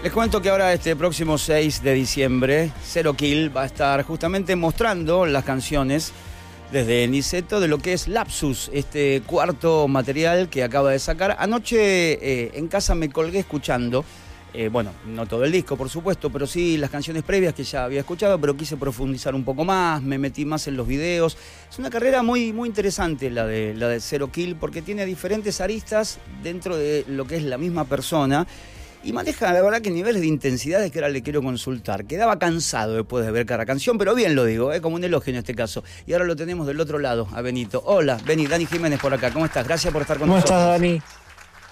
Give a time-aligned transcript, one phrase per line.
[0.00, 4.54] Les cuento que ahora este próximo 6 de diciembre, Zero Kill va a estar justamente
[4.54, 6.12] mostrando las canciones
[6.70, 11.34] desde Niceto de lo que es Lapsus, este cuarto material que acaba de sacar.
[11.40, 14.04] Anoche eh, en casa me colgué escuchando,
[14.54, 17.82] eh, bueno, no todo el disco por supuesto, pero sí las canciones previas que ya
[17.82, 21.36] había escuchado, pero quise profundizar un poco más, me metí más en los videos.
[21.68, 25.60] Es una carrera muy, muy interesante la de, la de Zero Kill porque tiene diferentes
[25.60, 28.46] aristas dentro de lo que es la misma persona
[29.04, 32.04] y maneja, la verdad, que niveles de intensidad que ahora le quiero consultar.
[32.04, 34.80] Quedaba cansado después de ver cada canción, pero bien lo digo, ¿eh?
[34.80, 35.84] como un elogio en este caso.
[36.06, 37.82] Y ahora lo tenemos del otro lado, a Benito.
[37.86, 39.32] Hola, Beni, Dani Jiménez por acá.
[39.32, 39.66] ¿Cómo estás?
[39.66, 40.50] Gracias por estar con nosotros.
[40.50, 41.02] ¿Cómo estás, Dani?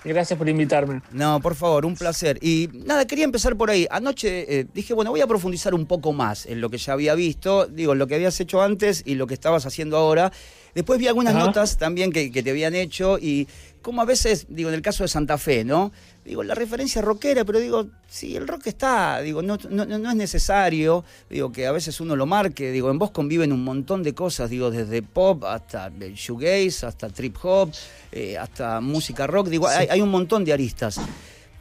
[0.05, 1.03] Gracias por invitarme.
[1.11, 2.39] No, por favor, un placer.
[2.41, 3.89] Y nada, quería empezar por ahí.
[3.91, 7.17] Anoche eh, dije, bueno, voy a profundizar un poco más en lo que ya había
[7.17, 10.31] visto, digo, lo que habías hecho antes y lo que estabas haciendo ahora.
[10.77, 13.49] Después vi algunas notas también que, que, te habían hecho y
[13.87, 15.93] como a veces, digo, en el caso de Santa Fe, ¿no?
[16.25, 20.17] Digo, la referencia rockera, pero digo, sí, el rock está, digo, no, no, no, es
[20.17, 24.13] necesario, digo, que a veces uno lo marque, digo, en vos conviven un montón de
[24.13, 27.71] cosas, digo, desde pop hasta shoegaze, hasta trip hop,
[28.11, 30.99] eh, hasta música rock, digo, hay, hay, un montón de aristas.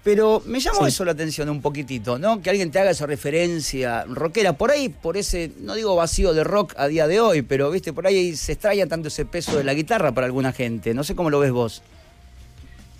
[0.03, 2.41] Pero me llamó eso la atención un poquitito, ¿no?
[2.41, 6.43] Que alguien te haga esa referencia rockera, por ahí, por ese, no digo vacío de
[6.43, 9.63] rock a día de hoy, pero, viste, por ahí se extraña tanto ese peso de
[9.63, 11.83] la guitarra para alguna gente, no sé cómo lo ves vos.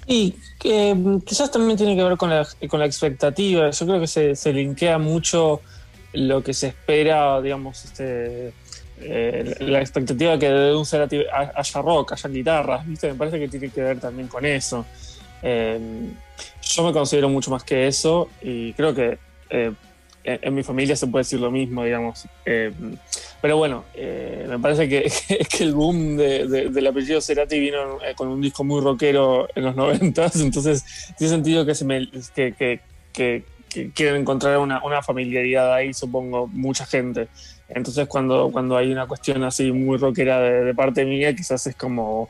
[0.07, 3.69] Y que mm, quizás también tiene que ver con la, con la expectativa.
[3.69, 5.61] Yo creo que se, se linkea mucho
[6.13, 8.53] lo que se espera, digamos, este,
[9.01, 13.07] eh, la expectativa que de un ser haya rock, haya guitarras, ¿viste?
[13.09, 14.85] Me parece que tiene que ver también con eso.
[15.41, 15.79] Eh,
[16.61, 19.17] yo me considero mucho más que eso y creo que
[19.49, 19.73] eh,
[20.25, 22.27] en, mi familia se puede decir lo mismo, digamos.
[22.45, 22.73] Eh,
[23.41, 25.11] pero bueno, eh, me parece que,
[25.59, 29.75] el boom de, del apellido Cerati vino eh, con un disco muy rockero en los
[29.77, 32.79] 90, entonces tiene sentido que, se me, que,
[33.13, 33.43] que,
[33.93, 37.27] quieren encontrar una, una, familiaridad ahí, supongo, mucha gente.
[37.67, 41.75] Entonces cuando, cuando hay una cuestión así muy rockera de, de parte mía, quizás es
[41.75, 42.29] como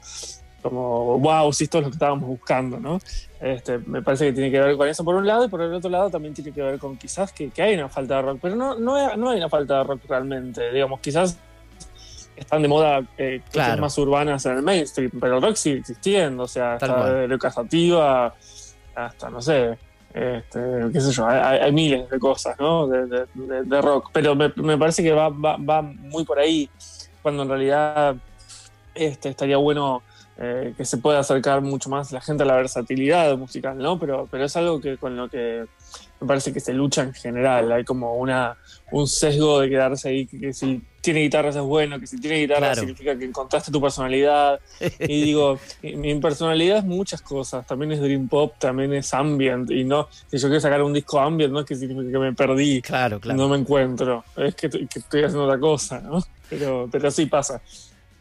[0.65, 2.99] como, wow, si esto es lo que estábamos buscando, ¿no?
[3.39, 5.71] Este, me parece que tiene que ver con eso por un lado y por el
[5.71, 8.39] otro lado también tiene que ver con quizás que, que hay una falta de rock,
[8.41, 11.37] pero no, no, hay, no hay una falta de rock realmente, digamos, quizás
[12.35, 16.43] están de moda eh, cosas más urbanas en el mainstream, pero el rock sigue existiendo,
[16.43, 17.55] o sea, hasta de Lucas
[18.95, 19.77] hasta, no sé,
[20.15, 20.59] este,
[20.91, 22.87] qué sé yo, hay, miles de cosas, ¿no?
[22.87, 26.67] De, de, de rock, pero me, me parece que va, va, va, muy por ahí,
[27.21, 28.15] cuando en realidad
[28.95, 30.01] este, estaría bueno
[30.37, 33.97] eh, que se puede acercar mucho más la gente a la versatilidad musical, ¿no?
[33.97, 35.65] Pero, pero es algo que con lo que
[36.19, 37.71] me parece que se lucha en general.
[37.71, 38.57] Hay como una,
[38.91, 42.73] un sesgo de quedarse ahí, que, si tiene guitarras es bueno, que si tiene guitarra
[42.73, 44.59] significa que encontraste tu personalidad.
[44.99, 47.65] y digo, mi personalidad es muchas cosas.
[47.67, 49.69] También es Dream Pop, también es ambient.
[49.71, 52.33] Y no, si yo quiero sacar un disco ambient, no es que significa que me
[52.33, 53.37] perdí, claro, claro.
[53.37, 54.23] no me encuentro.
[54.35, 56.21] Es que, que estoy haciendo otra cosa, ¿no?
[56.49, 57.61] Pero, pero sí pasa.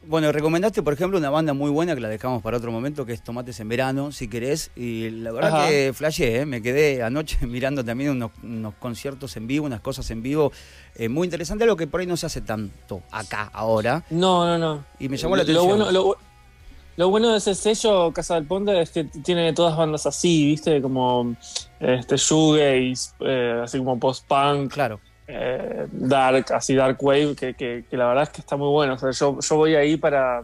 [0.06, 3.12] Bueno, recomendaste, por ejemplo, una banda muy buena que la dejamos para otro momento, que
[3.12, 4.70] es Tomates en Verano, si querés.
[4.76, 6.46] Y la verdad que flashé, ¿eh?
[6.46, 8.10] me quedé anoche mirando también
[8.42, 10.52] unos, conciertos en vivo, unas cosas en vivo
[10.96, 14.04] eh, muy interesantes, lo que por ahí no se hace tanto acá, ahora.
[14.10, 14.84] No, no, no.
[14.98, 16.14] Y me llamó la atención.
[16.96, 20.80] Lo bueno, de ese sello, Casa del Ponte, es que tiene todas bandas así, ¿viste?
[20.80, 21.34] Como
[21.80, 24.72] este, shoegaze, eh, así como post-punk.
[24.72, 28.94] Claro eh, dark, así dark wave, que, que, la verdad es que está muy bueno.
[28.94, 30.42] O sea, yo, yo voy ahí para,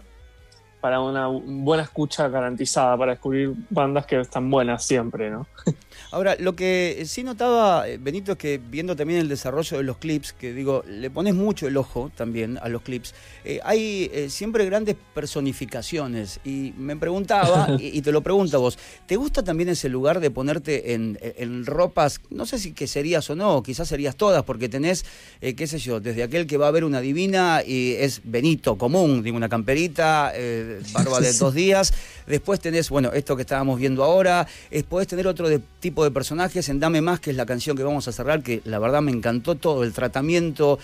[0.80, 5.46] para una buena escucha garantizada, para descubrir bandas que están buenas siempre, ¿no?
[6.12, 9.98] Ahora, lo que sí notaba, eh, Benito, es que viendo también el desarrollo de los
[9.98, 13.14] clips, que digo, le pones mucho el ojo también a los clips,
[13.44, 16.40] eh, hay eh, siempre grandes personificaciones.
[16.44, 18.76] Y me preguntaba, y, te lo pregunto a vos,
[19.06, 23.30] ¿te gusta también ese lugar de ponerte en, en, ropas, no sé si que serías
[23.30, 25.04] o no, quizás serías todas, porque tenés,
[25.40, 29.22] qué sé yo, desde aquel que va a ver una divina y es Benito común,
[29.22, 30.32] digo, una camperita,
[30.92, 31.92] barba de dos días,
[32.26, 34.46] después tenés, bueno, esto que estábamos viendo ahora,
[34.88, 37.82] podés tener otro de, tipo de personajes en Dame Más, que es la canción que
[37.82, 40.78] vamos a cerrar, que la verdad me encantó todo, el tratamiento,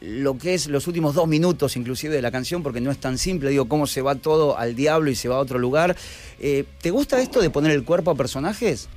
[0.00, 3.18] lo que es los últimos dos minutos inclusive de la canción, porque no es tan
[3.18, 5.96] simple, digo, cómo se va todo al diablo y se va a otro lugar.
[6.40, 8.88] Eh, ¿Te gusta esto de poner el cuerpo a personajes?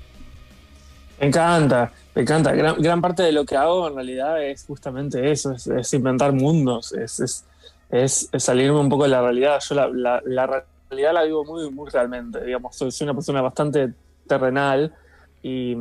[1.20, 2.52] Me encanta, me encanta.
[2.54, 7.20] Gran, parte de lo que hago en realidad es justamente eso, es, inventar mundos, es,
[7.20, 7.46] es,
[8.08, 9.60] salirme un poco de la realidad.
[9.68, 13.94] Yo la, realidad la vivo muy, muy realmente, digamos, soy una persona bastante
[14.28, 14.94] terrenal
[15.42, 15.76] y,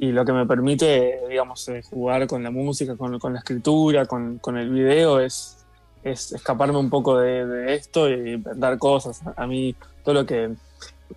[0.00, 4.06] y lo que me permite, digamos, eh, jugar con la música, con, con la escritura,
[4.06, 5.58] con, con, el video, es,
[6.02, 9.20] es escaparme un poco de, esto y inventar cosas.
[9.36, 10.54] A mí todo lo que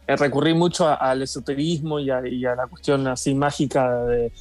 [0.06, 2.22] recurrí mucho al esoterismo y a,
[2.56, 4.32] la cuestión así mágica de,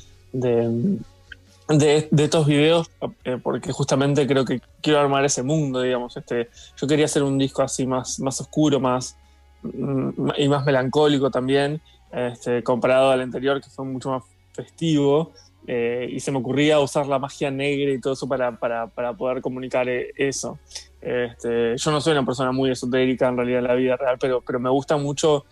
[1.81, 2.91] estos videos,
[3.25, 6.17] eh, porque justamente creo que quiero armar ese mundo, digamos.
[6.17, 9.17] Este, yo quería hacer un disco así más, más oscuro, más
[9.63, 11.81] mm, y más melancólico también,
[12.11, 15.33] este, comparado al anterior, que fue mucho más festivo.
[15.67, 19.13] Eh, y se me ocurría usar la magia negra y todo eso para, para, para
[19.13, 20.59] poder comunicar eh, eso.
[21.01, 24.41] Este, yo no soy una persona muy esotérica en realidad en la vida real, pero,
[24.41, 25.45] pero me gusta mucho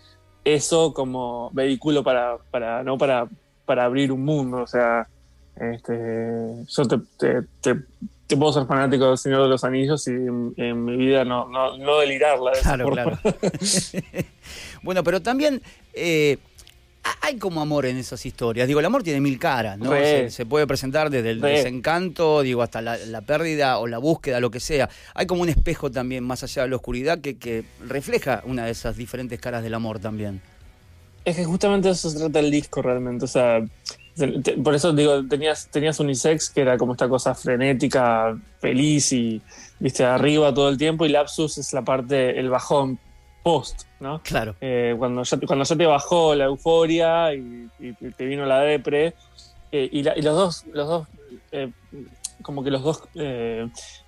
[0.43, 2.97] eso como vehículo para, para, ¿no?
[2.97, 3.29] para,
[3.65, 4.57] para abrir un mundo.
[4.63, 5.07] O sea,
[5.55, 10.95] este, yo te, te, puedo ser fanático del Señor de los Anillos y en, mi
[10.95, 12.51] vida no, no, no delirarla.
[12.61, 13.19] claro, claro.
[14.83, 15.61] bueno, pero también...
[15.93, 16.37] Eh,
[17.21, 18.67] hay como amor en esas historias.
[18.67, 19.91] Digo, el amor tiene mil caras, ¿no?
[20.29, 24.59] Se, puede presentar desde el desencanto, digo, hasta la, pérdida o la búsqueda, lo que
[24.59, 24.89] sea.
[25.13, 28.97] Hay como un espejo también, más allá de la oscuridad, que, refleja una de esas
[28.97, 30.41] diferentes caras del amor también.
[31.25, 33.25] Es que justamente eso se trata el disco realmente.
[33.25, 33.63] O sea,
[34.63, 39.41] por eso digo, tenías, tenías Unisex, que era como esta cosa frenética, feliz y,
[39.79, 42.99] viste, arriba todo el tiempo, y Lapsus es la parte, el bajón
[43.43, 44.21] post, ¿no?
[44.23, 44.55] Claro.
[44.61, 47.69] Eh, cuando, ya, cuando ya te bajó la euforia y,
[48.17, 49.13] te vino la depre,
[49.71, 51.07] eh, y, los dos, los dos
[51.51, 51.71] eh,
[52.41, 53.03] como que los dos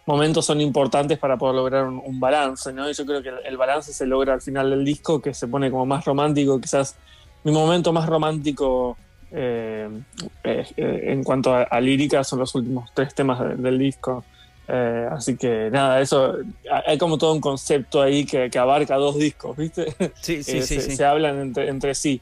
[0.05, 2.89] momentos son importantes para poder lograr un, balance, ¿no?
[2.89, 5.71] Y yo creo que el, balance se logra al final del disco, que se pone
[5.71, 6.95] como más romántico, quizás
[7.43, 8.97] mi momento más romántico
[9.33, 14.23] en cuanto a, lírica son los últimos tres temas del disco.
[14.67, 16.37] Eh, así que nada, eso
[16.85, 19.93] hay como todo un concepto ahí que, abarca dos discos, ¿viste?
[20.21, 22.21] Sí, sí, eh, sí, se, hablan entre, sí.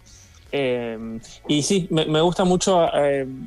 [0.52, 2.88] Eh, y sí, me, gusta mucho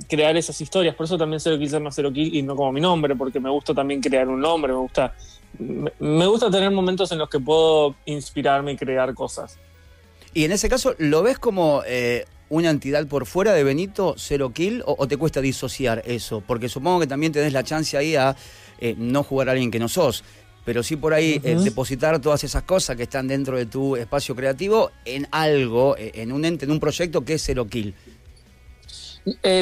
[0.08, 2.80] crear esas historias, por eso también Zero Kill no Zero Kill y no como mi
[2.80, 5.12] nombre, porque me gusta también crear un nombre, me gusta,
[5.98, 9.58] me gusta tener momentos en los que puedo inspirarme y crear cosas.
[10.32, 11.82] Y en ese caso, ¿lo ves como
[12.56, 16.42] una entidad por fuera de Benito, Zero Kill, o, te cuesta disociar eso?
[16.46, 18.36] Porque supongo que también tenés la chance ahí a
[18.78, 20.24] eh, no jugar a alguien que no sos,
[20.64, 24.34] pero sí por ahí eh, depositar todas esas cosas que están dentro de tu espacio
[24.34, 27.94] creativo en algo, eh, en un ente, en un proyecto que es Zero Kill.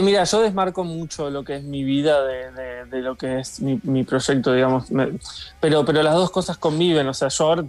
[0.02, 4.52] Mira, yo desmarco mucho lo que es mi vida de, lo que es mi, proyecto,
[4.52, 4.86] digamos.
[5.60, 7.06] pero, pero las dos cosas conviven.
[7.06, 7.64] O sea, yo ahora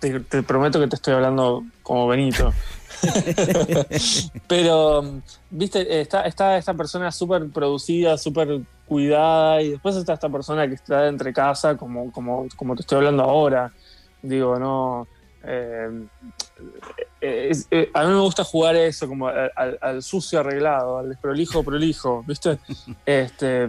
[0.00, 2.52] te, prometo que te estoy hablando como Benito.
[4.48, 10.66] pero, viste, está, está esta persona súper producida, súper cuidada y después está esta persona
[10.66, 13.72] que está entre casa como, como, como te estoy hablando ahora.
[14.22, 15.06] Digo, no...
[15.48, 16.06] Eh,
[17.20, 22.58] eh, a mí me gusta jugar eso, como al, sucio arreglado, al desprolijo prolijo, ¿viste?
[23.06, 23.68] Este,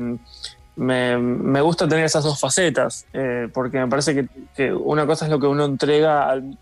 [0.76, 5.40] me, gusta tener esas dos facetas, eh, porque me parece que, una cosa es lo
[5.40, 6.58] que uno entrega al,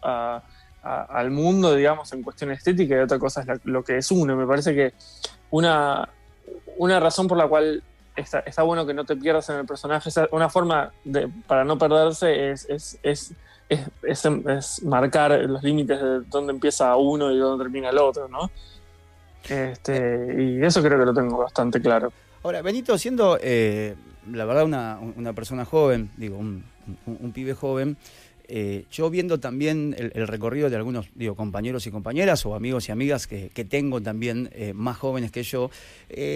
[0.82, 4.36] al mundo, digamos, en cuestión estética, y otra cosa es lo que es uno.
[4.36, 4.94] Me parece que
[5.52, 6.10] una,
[6.78, 7.82] una razón por la cual
[8.16, 10.10] está, bueno que no te pierdas en el personaje.
[10.32, 13.34] Una forma de, para no perderse es, es, es,
[13.70, 18.50] es, marcar los límites de dónde empieza uno y dónde termina el otro, ¿no?
[19.48, 22.12] Este, y eso creo que lo tengo bastante claro.
[22.44, 23.96] Ahora, Benito, siendo eh,
[24.32, 26.64] la verdad una, una, persona joven, digo, un,
[27.06, 27.98] un pibe joven,
[28.48, 32.92] eh, yo viendo también el, recorrido de algunos digo, compañeros y compañeras o amigos y
[32.92, 35.72] amigas que, tengo también eh, más jóvenes que yo,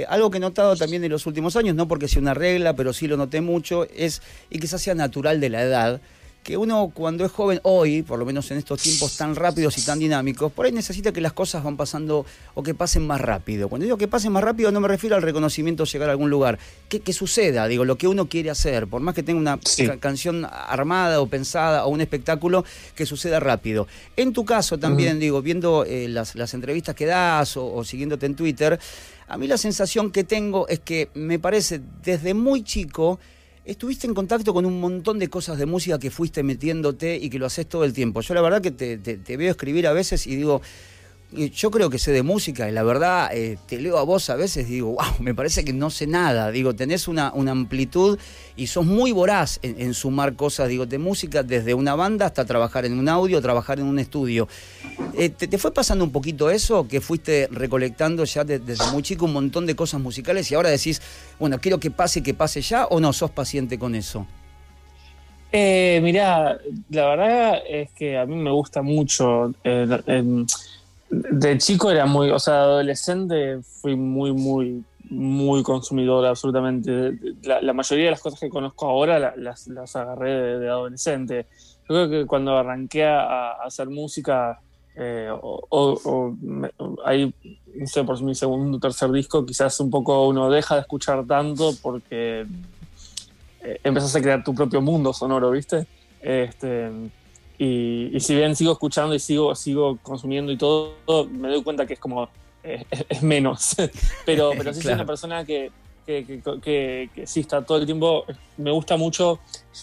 [0.07, 2.93] algo que he notado también en los últimos años, no porque sea una regla, pero
[2.93, 6.01] sí lo noté mucho, es, y quizás sea natural de la edad,
[6.43, 9.81] que uno cuando es joven hoy, por lo menos en estos tiempos tan rápidos y
[9.81, 13.69] tan dinámicos, por ahí necesita que las cosas van pasando o que pasen más rápido.
[13.69, 16.57] Cuando digo que pasen más rápido no me refiero al reconocimiento llegar a algún lugar,
[16.87, 19.59] que, suceda, digo, lo que uno quiere hacer, por más que tenga una
[19.99, 22.65] canción armada o pensada o un espectáculo,
[22.95, 23.87] que suceda rápido.
[24.15, 28.79] En tu caso también, digo, viendo eh, las, entrevistas que das o siguiéndote en Twitter,
[29.29, 33.19] a mí la sensación que tengo es que me parece desde muy chico,
[33.69, 37.37] estuviste en contacto con un montón de cosas de música que fuiste metiéndote y que
[37.37, 38.21] lo haces todo el tiempo.
[38.21, 40.61] Yo la verdad que te, veo escribir a veces y digo,
[41.31, 44.35] yo creo que sé de música y la verdad eh, te leo a vos a
[44.35, 46.51] veces digo, wow, me parece que no sé nada.
[46.51, 48.17] Digo, tenés una, una amplitud
[48.55, 52.85] y sos muy voraz en, sumar cosas, digo, de música desde una banda hasta trabajar
[52.85, 54.47] en un audio, trabajar en un estudio.
[55.13, 56.87] Eh, te, fue pasando un poquito eso?
[56.87, 61.01] Que fuiste recolectando ya desde muy chico un montón de cosas musicales y ahora decís,
[61.39, 64.25] bueno, quiero que pase, que pase ya o no, sos paciente con eso.
[65.51, 66.59] Eh, mirá,
[66.89, 69.53] la verdad es que a mí me gusta mucho
[71.09, 77.17] de chico era muy, o sea, adolescente fui muy, muy, muy consumidor absolutamente.
[77.43, 81.47] La, mayoría de las cosas que conozco ahora las, las, agarré de, adolescente.
[81.87, 84.61] Yo creo que cuando arranqué a, hacer música,
[84.95, 86.35] eh, o,
[87.05, 87.33] ahí
[87.75, 91.25] no sé, por mi segundo o tercer disco, quizás un poco uno deja de escuchar
[91.25, 92.45] tanto porque
[93.61, 95.87] eh, empezás a crear tu propio mundo sonoro, ¿viste?
[96.21, 96.91] Este,
[97.61, 100.95] y, si bien sigo escuchando y sigo, sigo consumiendo y todo,
[101.29, 102.29] me doy cuenta que es como,
[102.63, 103.75] es, menos.
[104.25, 105.69] pero, pero sí soy una persona que,
[106.05, 108.23] que, que, que, sí está todo el tiempo,
[108.57, 109.39] me gusta mucho,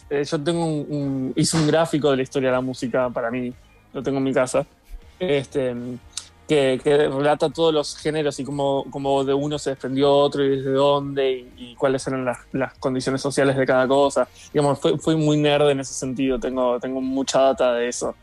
[0.08, 3.52] eh, yo tengo un, hice un gráfico de la historia de la música para mí,
[3.92, 4.66] lo tengo en mi casa.
[5.18, 5.74] Este,
[6.46, 10.70] que, relata todos los géneros y cómo, cómo, de uno se desprendió otro y desde
[10.70, 14.28] dónde y, cuáles eran las, las, condiciones sociales de cada cosa.
[14.52, 18.14] Digamos, fui, muy nerd en ese sentido, tengo, tengo mucha data de eso.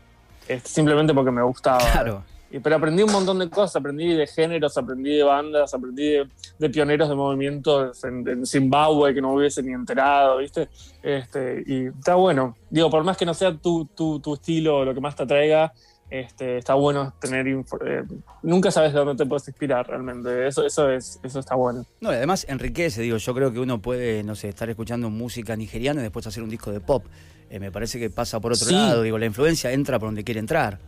[0.48, 1.78] Este, simplemente porque me gustaba.
[1.92, 2.22] Claro.
[2.50, 6.18] Y, pero aprendí un montón de cosas, aprendí de géneros, aprendí de bandas, aprendí
[6.58, 10.68] de, pioneros de movimientos en, Zimbabue que no hubiese ni enterado, ¿viste?
[11.02, 12.56] Este, y está bueno.
[12.70, 15.24] Digo, por más que no sea tu, tu, tu estilo o lo que más te
[15.24, 15.72] atraiga,
[16.10, 18.04] este, está bueno tener eh,
[18.42, 20.46] nunca sabes de dónde te puedes inspirar realmente.
[20.46, 21.86] Eso eso es eso está bueno.
[22.00, 25.56] No y además enriquece digo yo creo que uno puede no sé estar escuchando música
[25.56, 27.04] nigeriana y después hacer un disco de pop.
[27.50, 30.40] Eh, me parece que pasa por otro lado digo la influencia entra por donde quiere
[30.40, 30.78] entrar.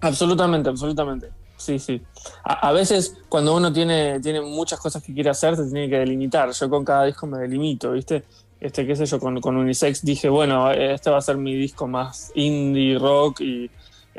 [0.00, 1.30] Absolutamente absolutamente.
[1.56, 2.00] Sí sí.
[2.44, 6.50] A, veces cuando uno tiene tiene muchas cosas que quiere hacer se tiene que delimitar.
[6.52, 8.24] Yo con cada disco me delimito viste
[8.60, 11.86] este qué sé yo con, con Unisex dije bueno este va a ser mi disco
[11.86, 13.70] más indie rock y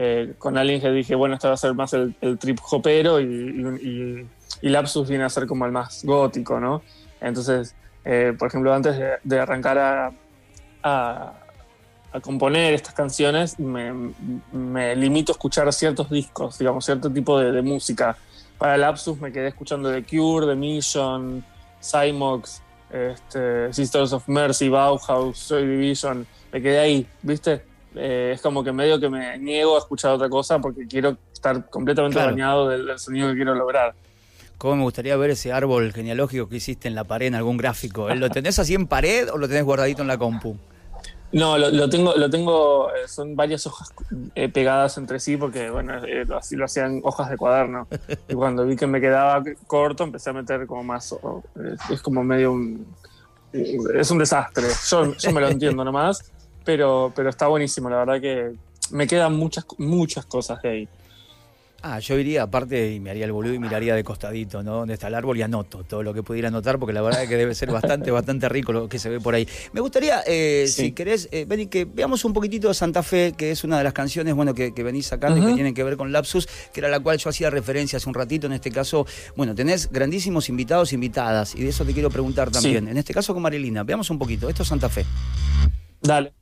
[0.02, 4.26] eh, con alguien que dije, bueno, este va a ser más el, trip hopero y,
[4.62, 6.82] y, Lapsus viene a ser como el más gótico, ¿no?
[7.20, 7.76] Entonces,
[8.06, 10.14] eh, por ejemplo, antes de, arrancar a,
[10.84, 11.34] a,
[12.22, 18.16] componer estas canciones, me, limito a escuchar ciertos discos, digamos, cierto tipo de, música.
[18.58, 21.44] Para Lapsus me quedé escuchando The Cure, The Mission,
[21.84, 27.69] Cymox, este, Sisters of Mercy, Bauhaus, Joy Division, me quedé ahí, ¿viste?
[27.96, 31.70] Eh, es como que medio que me niego a escuchar otra cosa porque quiero estar
[31.70, 33.94] completamente bañado del, sonido que quiero lograr.
[34.58, 38.14] ¿Cómo me gustaría ver ese árbol genealógico que hiciste en la pared en algún gráfico?
[38.14, 40.58] ¿Lo tenés así en pared o lo tenés guardadito en la compu?
[41.32, 43.94] No, lo, tengo, lo tengo, eh, son varias hojas
[44.34, 45.94] eh, pegadas entre sí porque, bueno,
[46.36, 47.88] así lo hacían hojas de cuaderno.
[48.28, 51.16] Y cuando vi que me quedaba corto, empecé a meter como más,
[51.92, 52.88] es como medio un,
[53.54, 54.68] es un desastre.
[54.90, 56.32] Yo, yo me lo entiendo nomás,
[56.70, 58.52] pero, pero está buenísimo, la verdad que
[58.92, 60.88] me quedan muchas, muchas cosas de ahí.
[61.82, 64.76] Ah, yo iría aparte y me haría el boludo y miraría de costadito, ¿no?
[64.76, 67.30] Donde está el árbol y anoto todo lo que pudiera anotar, porque la verdad es
[67.30, 69.48] que debe ser bastante, bastante rico lo que se ve por ahí.
[69.74, 73.64] Me gustaría, eh, si querés, eh, que veamos un poquitito de Santa Fe, que es
[73.64, 76.48] una de las canciones, bueno, que, venís sacando y que tienen que ver con Lapsus,
[76.72, 78.46] que era la cual yo hacía referencia hace un ratito.
[78.46, 82.88] En este caso, bueno, tenés grandísimos invitados, invitadas, y de eso te quiero preguntar también.
[82.88, 84.50] En este caso con Marilina, veamos un poquito.
[84.50, 85.08] Esto es Santa Fe.
[86.02, 86.34] Dale.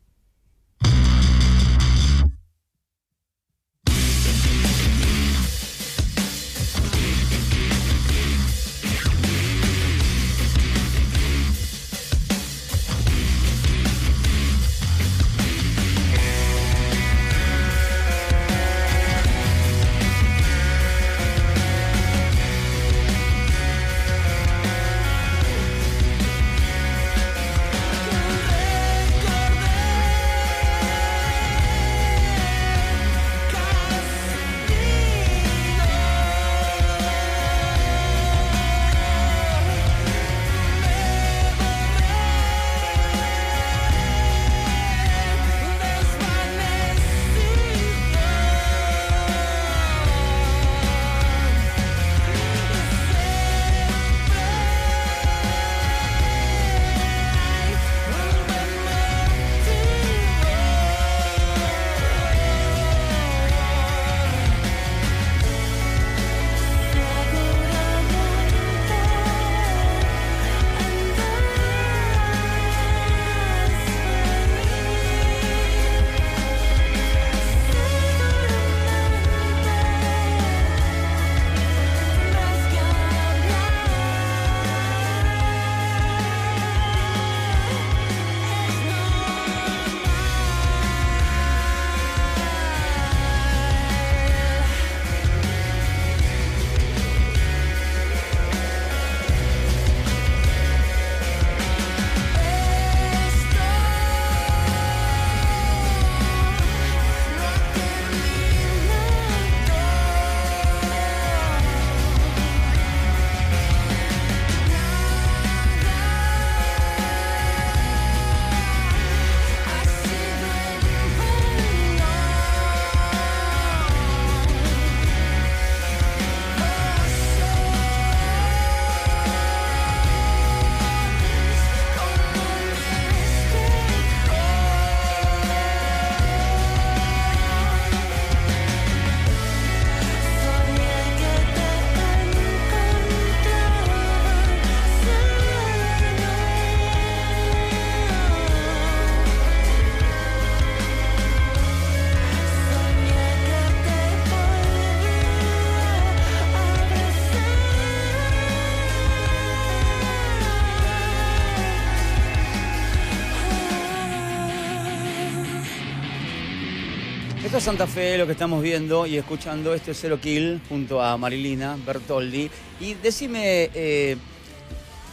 [167.58, 169.74] Esto Santa Fe, lo que estamos viendo y escuchando.
[169.74, 172.52] Este es Zero Kill junto a Marilina Bertoldi.
[172.80, 174.16] Y decime, eh,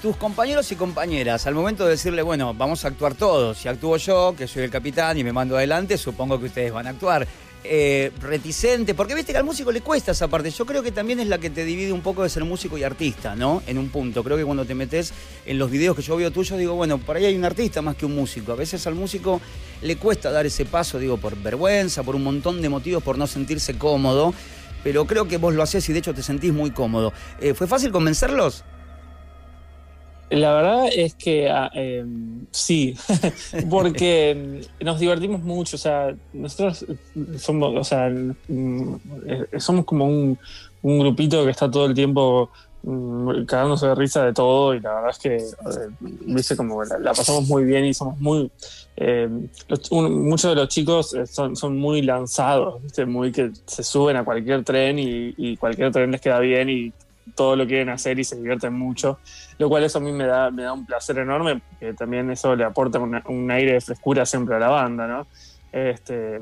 [0.02, 3.96] tus compañeros y compañeras, al momento de decirle, bueno, vamos a actuar todos, si actúo
[3.96, 7.26] yo, que soy el capitán y me mando adelante, supongo que ustedes van a actuar.
[7.66, 10.50] Eh, reticente, porque viste que al músico le cuesta esa parte.
[10.50, 12.83] Yo creo que también es la que te divide un poco de ser músico y
[12.83, 13.62] artista, ¿no?
[13.66, 14.23] En un punto.
[14.23, 15.14] Creo que cuando te metes
[15.47, 17.97] en los videos que yo veo tuyos, digo, bueno, por ahí hay un artista más
[17.97, 18.52] que un músico.
[18.52, 19.40] A veces al músico
[19.80, 23.26] le cuesta dar ese paso, digo, por vergüenza, por un montón de motivos, por no
[23.26, 24.35] sentirse cómodo.
[24.83, 27.14] Pero creo que vos lo haces y de hecho te sentís muy cómodo.
[27.40, 28.62] Eh, ¿Fue fácil convencerlos?
[30.34, 32.96] La verdad es que em, sí,
[33.70, 36.84] porque nos divertimos mucho, o sea, nosotros
[37.38, 38.10] somos, o sea,
[38.48, 38.94] mm,
[39.26, 40.38] eh, somos como un,
[40.82, 42.50] grupito que está todo el tiempo
[42.82, 47.46] mm, cagándose de risa de todo y la verdad es que, eh, como la, pasamos
[47.46, 48.50] muy bien y somos muy,
[48.96, 49.48] em,
[49.92, 54.64] muchos de los chicos eh, son, son muy lanzados, muy que se suben a cualquier
[54.64, 56.92] tren y, y cualquier tren les queda bien y
[57.34, 59.18] todo lo quieren hacer y se divierten mucho,
[59.58, 62.54] lo cual eso a mí me da, me da un placer enorme, que también eso
[62.54, 65.26] le aporta un aire de frescura siempre a la banda, ¿no?
[65.74, 66.38] Este,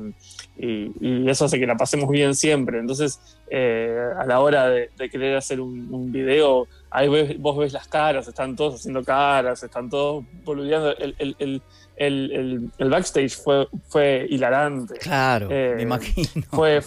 [0.57, 2.77] y, eso hace que la pasemos bien siempre.
[2.77, 7.07] Entonces, eh, a la hora de, querer hacer un, video, ahí
[7.39, 10.95] vos ves las caras, están todos haciendo caras, están todos boludeando.
[10.97, 11.63] El, el,
[11.95, 14.99] el, el backstage fue, fue hilarante.
[14.99, 16.43] Claro, me eh, imagino.
[16.51, 16.81] Fue,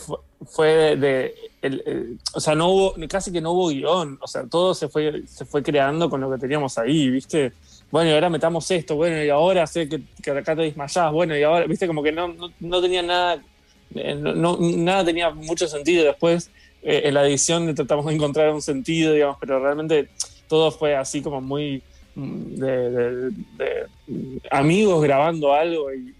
[0.45, 1.35] fue, de.
[2.35, 4.19] O sea, no hubo, casi que no hubo guion.
[4.21, 7.53] O sea, todo se fue, se fue creando con lo que teníamos ahí, ¿viste?
[7.91, 11.43] Bueno, y ahora metamos esto, bueno, y ahora sé que, acá te desmayás, bueno, y
[11.43, 11.87] ahora, ¿viste?
[11.87, 13.43] Como que no, no, tenía nada.
[13.95, 16.05] Eh, no, nada tenía mucho sentido.
[16.05, 16.51] Después,
[16.83, 20.09] eh, en la edición tratamos de encontrar un sentido, digamos, pero realmente
[20.49, 21.83] todo fue así como muy
[22.17, 23.33] de,
[24.51, 26.15] amigos grabando algo y,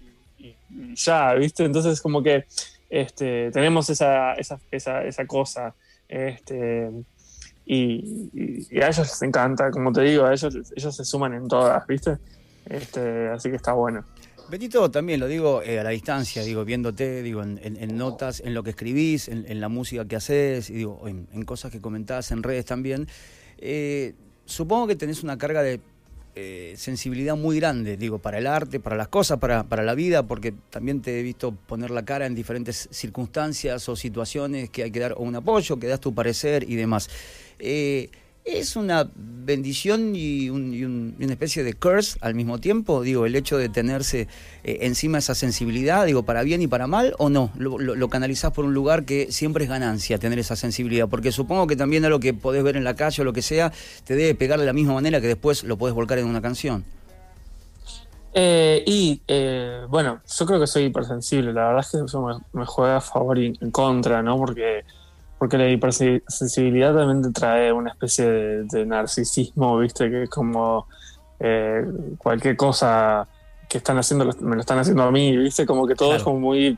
[0.93, 1.63] ya, ¿viste?
[1.65, 2.45] Entonces como que
[2.89, 5.75] este, tenemos esa, esa, esa, esa cosa.
[6.07, 6.89] Este,
[7.65, 11.85] y, a ellos les encanta, como te digo, a ellos, ellos se suman en todas,
[11.87, 12.17] ¿viste?
[12.65, 14.05] Este, así que está bueno.
[14.49, 18.63] Benito, también lo digo eh, a la distancia, digo, viéndote, digo, en, notas, en lo
[18.63, 22.65] que escribís, en, la música que haces, y digo, en, cosas que comentás en redes
[22.65, 23.07] también.
[23.57, 25.81] Eh, supongo que tenés una carga de
[26.39, 30.21] eh, sensibilidad muy grande, digo, para el arte, para las cosas, para, para la vida,
[30.21, 34.91] porque también te he visto poner la cara en diferentes circunstancias o situaciones que hay
[34.91, 37.09] que dar un apoyo, que das tu parecer y demás.
[37.57, 38.11] Eh,
[38.47, 43.69] es una bendición y, una especie de curse al mismo tiempo, digo, el hecho de
[43.69, 44.27] tenerse
[44.63, 48.51] eh, encima esa sensibilidad, digo, para bien y para mal, o no, lo, lo, canalizás
[48.51, 52.09] por un lugar que siempre es ganancia tener esa sensibilidad, porque supongo que también a
[52.09, 53.71] lo que podés ver en la calle o lo que sea,
[54.03, 56.83] te debe pegar de la misma manera que después lo podés volcar en una canción.
[58.39, 62.65] Eh, y eh, bueno, yo creo que soy hipersensible, la verdad es que eso me,
[62.67, 64.37] juega a favor y en contra, ¿no?
[64.37, 64.83] Porque
[65.37, 70.09] porque la hipersensibilidad también te trae una especie de, narcisismo, ¿viste?
[70.09, 70.87] Que es como
[71.39, 71.85] eh,
[72.17, 73.27] cualquier cosa
[73.69, 75.65] que están haciendo, me lo están haciendo a mí, ¿viste?
[75.65, 76.77] Como que todo es como muy,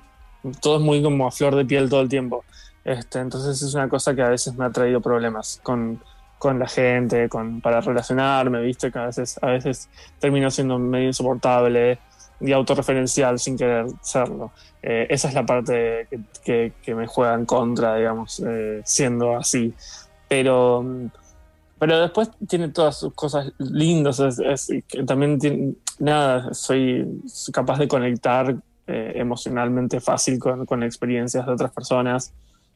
[0.62, 2.43] todo es muy como a flor de piel todo el tiempo.
[2.84, 6.02] Este, entonces es una cosa que a veces me ha traído problemas con,
[6.38, 8.91] con la gente, con, para relacionarme, ¿viste?
[8.91, 12.00] Que a veces, a veces termino siendo medio insoportable
[12.39, 14.52] y autorreferencial sin querer serlo.
[14.82, 16.08] Eh, esa es la parte
[16.43, 19.73] que, me juega en contra, digamos, eh, siendo así.
[20.28, 20.86] Pero,
[21.78, 24.19] pero después tiene todas sus cosas lindas.
[24.19, 24.67] Es,
[25.06, 27.21] también tiene, nada, soy
[27.52, 28.56] capaz de conectar
[28.88, 32.34] eh, emocionalmente fácil con, experiencias de otras personas.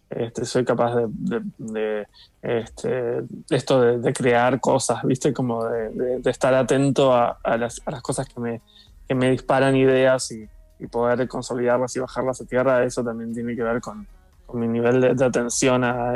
[0.09, 2.05] Este, soy capaz de,
[2.41, 5.33] este, esto de, crear cosas, ¿viste?
[5.33, 8.61] Como de, estar atento a las cosas que me,
[9.07, 10.49] que me disparan ideas y,
[10.91, 14.05] poder consolidarlas y bajarlas a tierra, eso también tiene que ver con,
[14.53, 16.13] mi nivel de, atención a,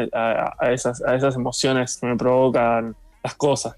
[0.70, 3.78] esas, a esas emociones que me provocan las cosas.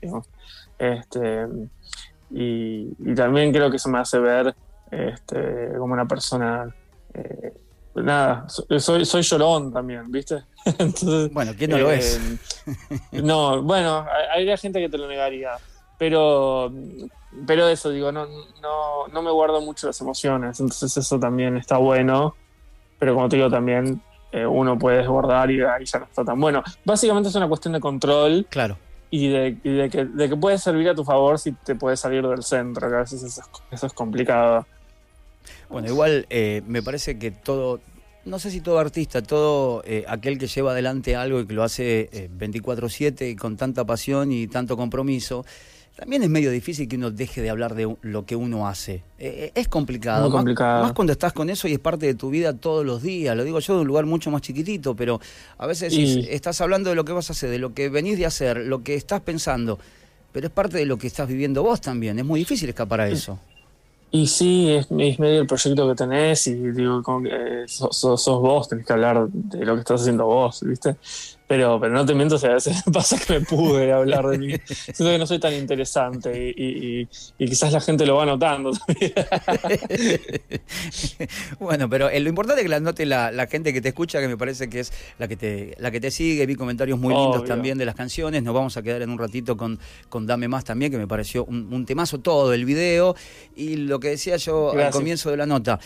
[0.80, 1.48] Este,
[2.32, 4.56] y, también creo que eso me hace ver
[4.90, 6.74] este, como una persona...
[7.14, 7.54] Eh,
[7.96, 10.44] nada, soy, soy llorón también, ¿viste?
[11.32, 12.20] bueno, ¿quién no lo es?
[13.12, 15.52] Eh, no, bueno, hay, hay gente que te lo negaría,
[16.00, 16.72] pero
[17.46, 18.26] pero eso, digo, no,
[18.62, 22.36] no, no me guardo mucho las emociones, entonces eso también está bueno,
[22.98, 26.40] pero como te digo, también eh, uno puede desbordar y ahí ya no está tan
[26.40, 26.64] bueno.
[26.86, 28.46] Básicamente es una cuestión de control.
[28.50, 28.78] Claro.
[29.12, 29.58] Y de,
[29.92, 32.96] que, de que puede servir a tu favor si te puedes salir del centro, que
[32.96, 34.68] a veces eso es, complicado.
[35.68, 37.80] Bueno, igual eh, me parece que todo,
[38.26, 41.64] no sé si todo artista, todo eh, aquel que lleva adelante algo y que lo
[41.64, 45.44] hace 24/7 y con tanta pasión y tanto compromiso,
[46.00, 49.04] también es medio difícil que uno deje de hablar de lo que uno hace.
[49.18, 50.24] Eh, es complicado.
[50.24, 50.84] Muy complicado.
[50.84, 53.36] Más, cuando estás con eso y es parte de tu vida todos los días.
[53.36, 55.20] Lo digo yo de un lugar mucho más chiquitito, pero
[55.58, 58.26] a veces estás hablando de lo que vas a hacer, de lo que venís de
[58.26, 59.78] hacer, lo que estás pensando.
[60.32, 62.18] Pero es parte de lo que estás viviendo vos también.
[62.18, 63.38] Es muy difícil escapar a eso.
[64.10, 68.70] Y sí, es, medio el proyecto que tenés y digo, como que, eh, sos, vos,
[68.70, 70.96] tenés que hablar de lo que estás haciendo vos, ¿viste?
[71.50, 74.38] Pero, pero no te miento, o sea, a veces pasa que me pude hablar de
[74.38, 74.54] mí.
[74.68, 77.08] Siento que no soy tan interesante y,
[77.40, 79.14] quizás la gente lo va notando también.
[81.60, 84.28] bueno, pero eh, lo importante es que la note la, gente que te escucha, que
[84.28, 86.46] me parece que es la que te, la que te sigue.
[86.46, 88.44] Vi comentarios muy lindos también de las canciones.
[88.44, 91.46] Nos vamos a quedar en un ratito con, con Dame Más también, que me pareció
[91.46, 93.16] un, temazo todo el video.
[93.56, 95.80] Y lo que decía yo al comienzo de la nota.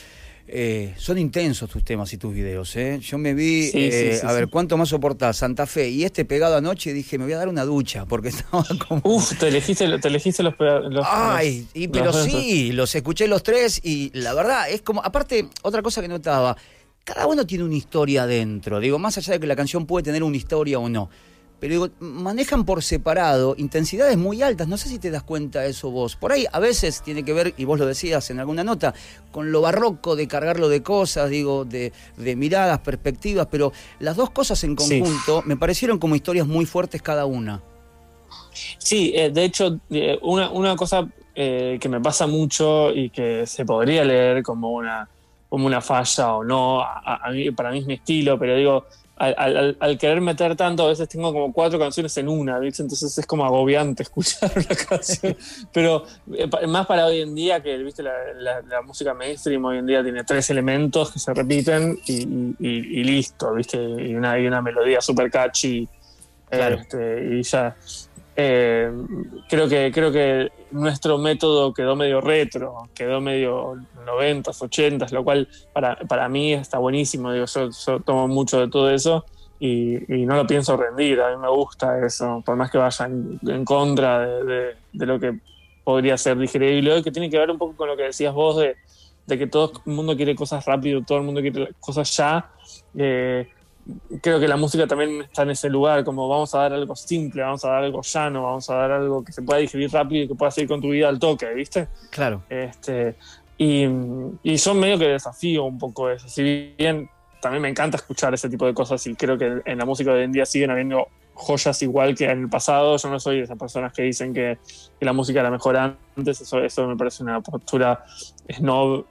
[0.47, 2.75] Eh, son intensos tus temas y tus videos.
[2.75, 2.99] ¿eh?
[3.01, 5.37] Yo me vi, eh, a ver, ¿cuánto más soportás?
[5.37, 5.89] Santa Fe.
[5.89, 9.01] Y este pegado anoche dije, me voy a dar una ducha, porque estaba como...
[9.03, 13.79] Uf, te elegiste, te elegiste los, los Ay, y, pero sí, los escuché los tres
[13.83, 16.57] y la verdad es como, aparte, otra cosa que notaba,
[17.03, 18.79] cada uno tiene una historia adentro.
[18.79, 21.09] Digo, más allá de que la canción puede tener una historia o no
[21.63, 24.67] pero digo, manejan por separado intensidades muy altas.
[24.67, 26.17] No sé si te das cuenta de eso vos.
[26.17, 28.93] Por ahí a veces tiene que ver, y vos lo decías en alguna nota,
[29.31, 34.61] con lo barroco de cargarlo de cosas, digo, de, miradas, perspectivas, pero las dos cosas
[34.65, 37.61] en conjunto me parecieron como historias muy fuertes cada una.
[38.77, 43.63] Sí, eh, de hecho, eh, una, cosa eh, que me pasa mucho y que se
[43.63, 45.07] podría leer como una,
[45.47, 46.83] como una falla o no,
[47.55, 48.85] para mí es mi estilo, pero digo,
[49.31, 53.45] al, querer meter tanto, a veces tengo como cuatro canciones en una, Entonces es como
[53.45, 55.35] agobiante escuchar una canción.
[55.71, 58.03] Pero eh, más para hoy en día, que ¿viste?
[58.03, 63.77] La, música mainstream hoy en día tiene tres elementos que se repiten y, listo, ¿viste?
[63.77, 65.87] Y una, y una melodía super catchy.
[66.49, 67.75] Este, y ya.
[68.35, 68.91] Eh,
[69.47, 75.47] creo, que, creo que nuestro método quedó medio retro, quedó medio 90s, 80s, lo cual
[75.71, 77.31] para, para mí está buenísimo.
[77.31, 79.25] Digo, yo, tomo mucho de todo eso
[79.59, 81.21] y, no lo pienso rendir.
[81.21, 85.39] A mí me gusta eso, por más que vaya en, contra de, lo que
[85.83, 88.57] podría ser digerible hoy, que tiene que ver un poco con lo que decías vos
[88.57, 88.75] de,
[89.27, 92.51] que todo el mundo quiere cosas rápido, todo el mundo quiere cosas ya.
[92.97, 93.47] Eh,
[94.21, 97.41] creo que la música también está en ese lugar, como vamos a dar algo simple,
[97.41, 100.27] vamos a dar algo llano, vamos a dar algo que se pueda digerir rápido y
[100.27, 101.87] que pueda seguir con tu vida al toque, ¿viste?
[102.09, 102.43] Claro.
[102.49, 103.15] Este,
[103.57, 103.85] y,
[104.43, 106.27] y son medio que desafío un poco eso.
[106.27, 107.09] Si bien
[107.41, 110.19] también me encanta escuchar ese tipo de cosas y creo que en la música de
[110.19, 112.97] hoy en día siguen habiendo joyas igual que en el pasado.
[112.97, 114.57] Yo no soy de esas personas que dicen que,
[115.01, 118.05] la música era mejor antes, eso, eso me parece una postura
[118.49, 119.05] snob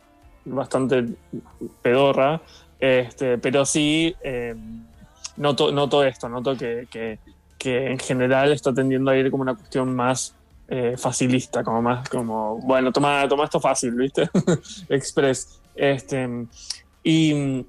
[0.47, 1.05] bastante
[1.83, 2.41] pedorra.
[2.83, 4.57] Este, pero sí, eh,
[5.37, 7.19] noto, esto, noto que,
[7.65, 10.35] en general está tendiendo a ir como una cuestión más
[10.67, 14.29] eh, facilista, como más como, bueno, toma, toma esto fácil, ¿viste?
[14.89, 15.61] Express.
[15.77, 16.29] Este,
[17.05, 17.65] y,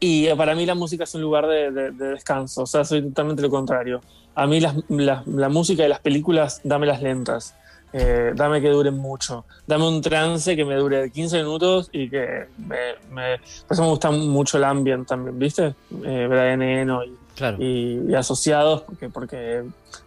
[0.00, 3.50] y para mí la música es un lugar de, descanso, o sea, soy totalmente lo
[3.50, 4.00] contrario.
[4.34, 7.54] A mí la música de las películas, dame las lentas.
[7.96, 9.44] Eh, dame que dure mucho.
[9.68, 12.76] Dame un trance que me dure 15 minutos y que me.
[13.12, 15.76] me por eso me gusta mucho el ambiente también, ¿viste?
[16.04, 17.02] Eh, Brian Eno
[17.56, 19.62] y, asociados, porque, porque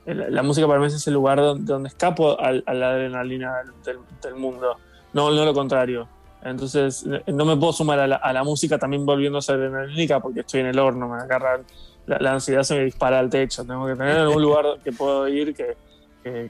[0.06, 4.76] la música para mí es ese lugar donde, escapo a, la adrenalina del, mundo,
[5.14, 6.10] no, no lo contrario.
[6.44, 10.60] Entonces, no me puedo sumar a la, música también volviendo a ser adrenalínica porque estoy
[10.60, 11.62] en el horno, me agarra
[12.06, 13.64] la, la ansiedad, se me dispara al techo.
[13.66, 15.87] Tengo que tener algún lugar que puedo ir que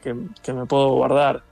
[0.01, 1.43] que, me puedo guardar.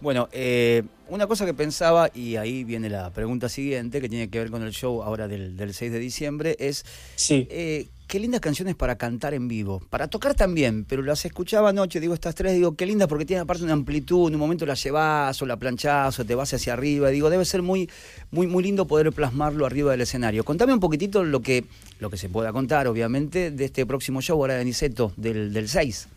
[0.00, 4.38] Bueno, eh, una cosa que pensaba, y ahí viene la pregunta siguiente, que tiene que
[4.38, 6.84] ver con el show ahora del, 6 de diciembre, es
[7.16, 7.48] sí.
[7.50, 12.00] Eh, qué lindas canciones para cantar en vivo, para tocar también, pero las escuchaba anoche,
[12.00, 14.74] digo estas tres, digo, qué lindas porque tienen aparte una amplitud, en un momento la
[14.74, 17.90] llevas o la planchás o te vas hacia arriba, digo, debe ser muy,
[18.30, 20.42] muy, muy lindo poder plasmarlo arriba del escenario.
[20.42, 21.66] Contame un poquitito lo que,
[22.00, 25.68] lo que se pueda contar, obviamente, de este próximo show ahora de Niceto, del, del
[25.68, 26.08] 6.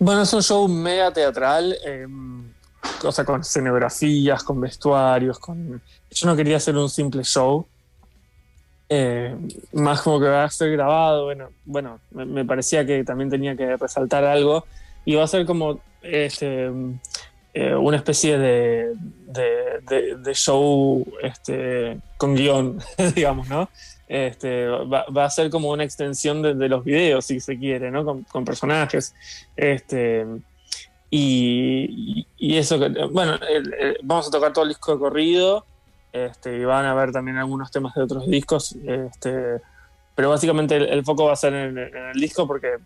[0.00, 2.06] Bueno, es un show mega teatral, eh,
[3.00, 5.82] cosa con escenografías, con vestuarios, con...
[6.10, 7.66] Yo no quería hacer un simple show,
[8.88, 9.36] eh,
[9.72, 13.76] más como que va a ser grabado, bueno, bueno me, parecía que también tenía que
[13.76, 14.66] resaltar algo,
[15.04, 16.70] y va a ser como este,
[17.54, 18.94] eh, una especie de,
[19.26, 22.78] de, show este, con guion,
[23.16, 23.68] digamos, ¿no?
[24.08, 28.24] Este, va, a ser como una extensión de, los videos, si se quiere, ¿no?
[28.24, 29.14] Con, personajes.
[29.54, 30.26] Este,
[31.10, 32.78] y, eso,
[33.10, 33.38] bueno,
[34.02, 35.66] vamos a tocar todo el disco de corrido.
[36.10, 38.74] Este, y van a ver también algunos temas de otros discos.
[38.86, 39.60] Este,
[40.14, 42.76] pero básicamente el, foco va a ser en, el disco porque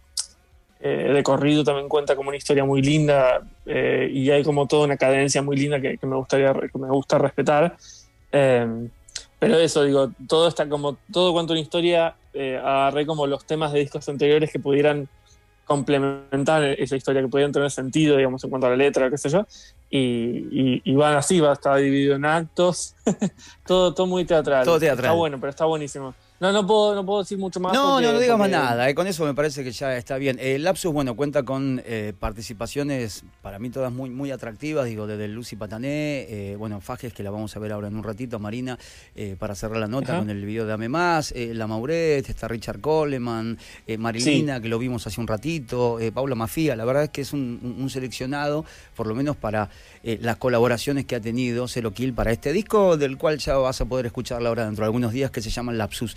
[0.81, 4.87] eh, de corrido también cuenta como una historia muy linda eh, y hay como toda
[4.87, 7.77] una cadencia muy linda que, me gustaría que me gusta respetar.
[8.33, 8.89] Eh,
[9.43, 13.81] pero eso, digo, todo está como, todo cuanto una historia, agarré como los temas de
[13.81, 15.09] discos anteriores que pudieran
[15.65, 19.31] complementar esa historia, que pudieran tener sentido, digamos, en cuanto a la letra, qué sé
[19.31, 19.45] yo,
[19.91, 22.95] y, van así, va a estar dividido en actos,
[23.67, 24.65] todo, todo muy teatral.
[24.65, 25.07] Todo teatral.
[25.07, 26.15] Está bueno, pero está buenísimo.
[26.43, 27.73] No, no puedo, no puedo decir mucho más.
[27.73, 28.91] No, no, no digas más nada.
[28.91, 30.39] Eh, con eso me parece que ya está bien.
[30.41, 35.29] El Lapsus, bueno, cuenta con eh, participaciones, para mí todas muy, muy atractivas, digo, desde
[35.29, 38.77] Lucy Patané, eh, bueno, Fajes, que la vamos a ver ahora en un ratito, Marina,
[39.39, 43.57] para cerrar la nota con el video de Ame Más, La Mauret, está Richard Coleman,
[43.99, 47.87] Marilina, que lo vimos hace un ratito, Paula Mafía, la verdad es que es un,
[47.89, 48.65] seleccionado,
[48.97, 49.71] por lo menos para
[50.03, 53.85] las colaboraciones que ha tenido Cero Kill para este disco, del cual ya vas a
[53.85, 56.17] poder escucharla ahora dentro de algunos días, que se llama Lapsus.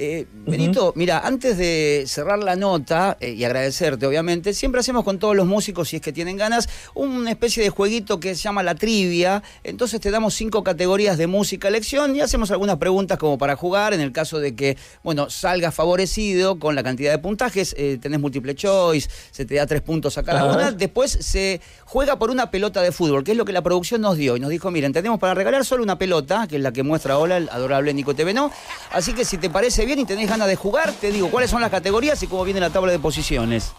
[0.00, 5.18] Eh, Benito, mira, antes de cerrar la nota eh, y agradecerte, obviamente, siempre hacemos con
[5.18, 8.62] todos los músicos, si es que tienen ganas, una especie de jueguito que se llama
[8.62, 9.42] la trivia.
[9.64, 13.92] Entonces te damos cinco categorías de música elección y hacemos algunas preguntas como para jugar.
[13.92, 18.20] En el caso de que, bueno, salgas favorecido con la cantidad de puntajes, eh, tenés
[18.20, 20.70] múltiple choice, se te da tres puntos a cada una.
[20.70, 24.16] Después se juega por una pelota de fútbol, que es lo que la producción nos
[24.16, 24.36] dio.
[24.36, 27.14] Y nos dijo, miren, tenemos para regalar solo una pelota, que es la que muestra
[27.14, 28.50] ahora el adorable Nico TV, ¿no?
[28.92, 31.60] Así que si te parece bien y tenés ganas de jugar, te digo cuáles son
[31.60, 33.72] las categorías y cómo viene la tabla de posiciones.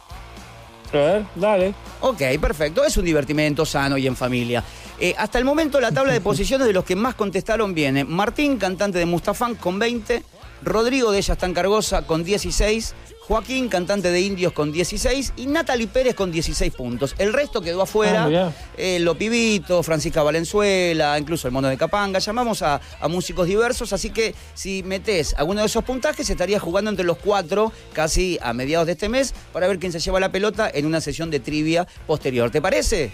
[0.93, 1.73] A ver, dale.
[2.02, 2.84] Ok, perfecto.
[2.84, 4.63] Es un divertimento sano y en familia.
[4.99, 8.58] Eh, hasta el momento la tabla de posiciones de los que más contestaron viene Martín,
[8.58, 10.23] cantante de Mustafán, con 20.
[10.62, 12.93] Rodrigo de Ella tan Cargosa con 16.
[13.30, 17.13] Joaquín, cantante de Indios, con 16 y Natalie Pérez con 16 puntos.
[17.20, 18.26] El resto quedó afuera.
[18.26, 22.18] Ah, eh, Lo Pibito, Francisca Valenzuela, incluso el Mono de Capanga.
[22.18, 27.06] Llamamos a, músicos diversos, así que si metes alguno de esos puntajes, estaría jugando entre
[27.06, 30.68] los cuatro casi a mediados de este mes para ver quién se lleva la pelota
[30.74, 32.50] en una sesión de trivia posterior.
[32.50, 33.12] ¿Te parece?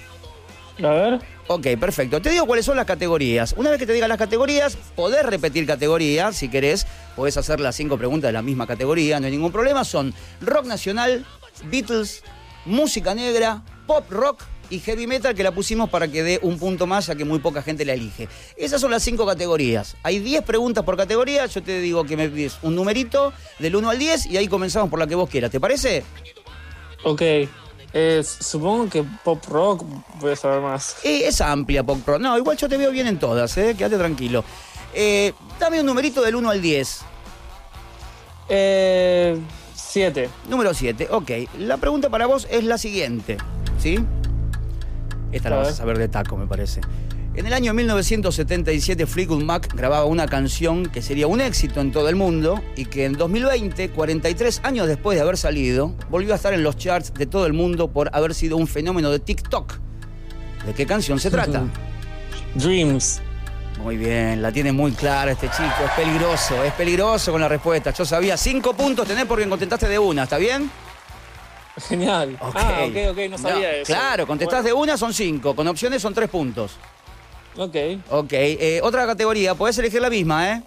[0.83, 1.19] A ver.
[1.47, 2.21] Ok, perfecto.
[2.21, 3.53] Te digo cuáles son las categorías.
[3.57, 6.88] Una vez que te diga las categorías, podés repetir categoría si querés.
[7.15, 9.83] Podés hacer las cinco preguntas de la misma categoría, no hay ningún problema.
[9.83, 11.25] Son rock nacional,
[11.65, 12.23] Beatles,
[12.65, 16.88] música negra, pop rock y heavy metal que la pusimos para que dé un punto
[16.88, 18.27] más, ya que muy poca gente la elige.
[18.57, 19.95] Esas son las cinco categorías.
[20.01, 21.45] Hay 10 preguntas por categoría.
[21.45, 24.89] Yo te digo que me pides un numerito del 1 al 10 y ahí comenzamos
[24.89, 25.51] por la que vos quieras.
[25.51, 26.03] ¿Te parece?
[27.03, 27.21] Ok
[28.23, 29.84] supongo que pop rock
[30.19, 30.97] puede saber más.
[31.03, 32.19] es amplia pop rock.
[32.19, 33.75] No, igual yo te veo bien en todas, ¿eh?
[33.77, 34.43] quédate tranquilo.
[34.93, 37.01] Eh, dame un numerito del 1 al 10.
[38.47, 40.23] 7.
[40.23, 41.31] Eh, Número 7, ok.
[41.60, 43.38] La pregunta para vos es la siguiente,
[43.77, 43.97] ¿sí?
[45.31, 46.81] Esta la vas a saber de taco, me parece.
[47.38, 52.08] En el año 1977 Fleetwood Mac grababa una canción que sería un éxito en todo
[52.08, 56.54] el mundo y que en 2020, 43 años después de haber salido, volvió a estar
[56.54, 59.74] en los charts de todo el mundo por haber sido un fenómeno de TikTok.
[60.65, 61.63] ¿De qué canción se trata?
[62.56, 63.21] Dreams.
[63.84, 67.91] Muy bien, la tiene muy clara este chico, es peligroso, es peligroso con la respuesta.
[67.91, 70.71] Yo sabía, cinco puntos tenés porque contestaste de una, ¿está bien?
[71.89, 72.38] Genial.
[72.41, 73.91] Ah, ok, ok, no sabía eso.
[73.91, 76.78] Claro, contestás de una son cinco, con opciones son tres puntos.
[77.57, 77.75] Ok.
[78.09, 78.33] Ok.
[78.33, 80.63] Eh, otra categoría, podés elegir la misma, ¿eh?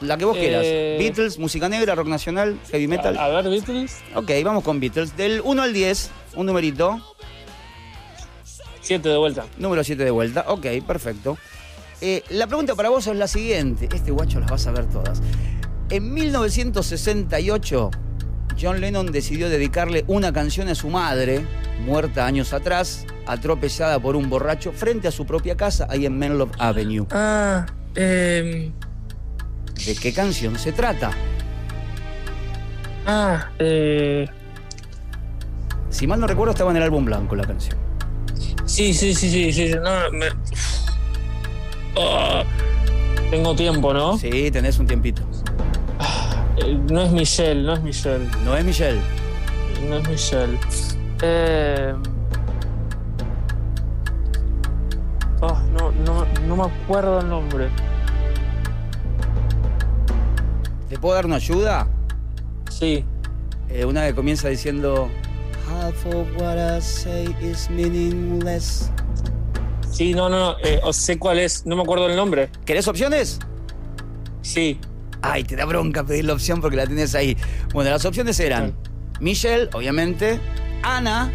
[0.00, 0.62] La que vos quieras.
[0.64, 3.18] Eh, Beatles, música negra, rock nacional, heavy metal.
[3.18, 3.98] A, ver, Beatles.
[4.14, 5.16] Ok, vamos con Beatles.
[5.16, 7.00] Del 1 al 10, un numerito.
[8.80, 9.44] 7 de vuelta.
[9.58, 10.46] Número 7 de vuelta.
[10.48, 11.36] Ok, perfecto.
[12.00, 13.88] Eh, la pregunta para vos es la siguiente.
[13.94, 15.20] Este guacho las vas a ver todas.
[15.90, 17.90] En 1968,
[18.60, 21.46] John Lennon decidió dedicarle una canción a su madre,
[21.84, 26.48] muerta años atrás, atropellada por un borracho frente a su propia casa ahí en Menlo
[26.58, 27.06] Avenue.
[27.10, 28.70] Ah, eh...
[29.86, 31.10] ¿De qué canción se trata?
[33.06, 34.28] Ah, eh...
[35.88, 37.78] Si mal no recuerdo, estaba en el álbum blanco la canción.
[38.66, 39.74] Sí, sí, sí, sí, sí.
[39.74, 40.26] No, me...
[41.98, 42.44] Ah,
[43.30, 44.18] tengo tiempo, ¿no?
[44.18, 45.22] Sí, tenés un tiempito.
[46.90, 48.28] No es Michelle, no es Michelle.
[48.44, 49.00] No es Michelle.
[49.88, 50.58] No es Michelle.
[51.22, 51.94] Eh...
[55.40, 57.68] Oh, no, no, no me acuerdo el nombre.
[60.88, 61.88] ¿Te puedo dar una ayuda?
[62.70, 63.04] Sí.
[63.68, 65.08] Eh, una que comienza diciendo
[65.68, 68.90] Half of what I say is meaningless.
[69.90, 70.56] Sí, no, no, no.
[70.62, 71.64] Eh, sé cuál es.
[71.64, 72.50] No me acuerdo el nombre.
[72.64, 73.38] ¿Querés opciones?
[74.42, 74.80] Sí.
[75.22, 77.36] Ay, te da bronca pedir la opción porque la tienes ahí.
[77.72, 78.74] Bueno, las opciones eran
[79.20, 80.40] Michelle, obviamente,
[80.82, 81.30] Ana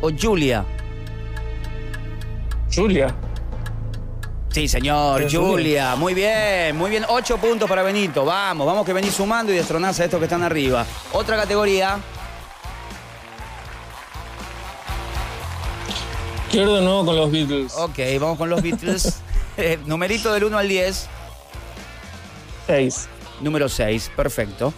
[0.00, 0.64] o Julia.
[2.74, 3.14] Julia.
[4.50, 5.94] Sí, señor, Julia.
[5.96, 7.04] Muy bien, muy bien.
[7.08, 8.24] Ocho puntos para Benito.
[8.24, 10.84] Vamos, vamos que venís sumando y destronás a estos que están arriba.
[11.12, 11.98] Otra categoría.
[16.50, 17.72] Quiero de nuevo con los Beatles.
[17.76, 19.20] Ok, vamos con los Beatles.
[19.56, 21.08] Eh, numerito del 1 al 10.
[22.66, 23.08] 6.
[23.40, 24.72] Número 6, perfecto.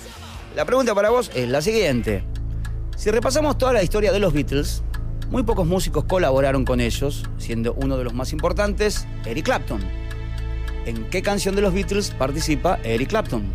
[0.54, 2.24] La pregunta para vos es la siguiente.
[2.96, 4.82] Si repasamos toda la historia de los Beatles,
[5.30, 9.80] muy pocos músicos colaboraron con ellos, siendo uno de los más importantes Eric Clapton.
[10.84, 13.52] ¿En qué canción de los Beatles participa Eric Clapton?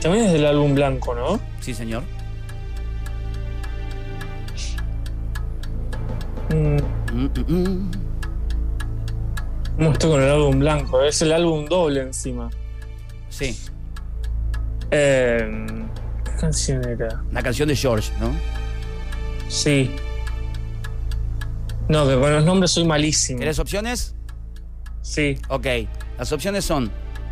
[0.00, 1.38] También es del álbum blanco, ¿no?
[1.60, 2.02] Sí, señor.
[6.48, 7.90] Mm, Mm, mm.
[9.80, 11.02] ¿Cómo estoy con el álbum blanco?
[11.02, 12.50] Es el álbum doble encima.
[13.30, 13.56] Sí,
[14.90, 15.66] Eh,
[16.22, 17.24] ¿Qué canción era?
[17.32, 18.30] la canción de George, ¿no?
[19.48, 19.90] Sí.
[21.88, 23.38] No, que con los nombres soy malísimo.
[23.38, 24.14] ¿Querés opciones?
[25.00, 25.38] Sí.
[25.48, 25.66] Ok,
[26.18, 26.90] las opciones son